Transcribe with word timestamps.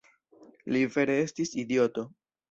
Li 0.75 0.79
vere 0.95 1.17
estis 1.25 1.53
idioto! 1.65 2.07